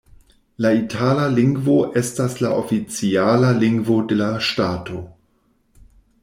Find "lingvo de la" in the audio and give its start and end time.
3.65-4.31